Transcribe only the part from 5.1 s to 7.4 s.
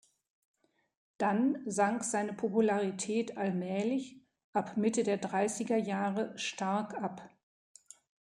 dreißiger Jahre stark ab.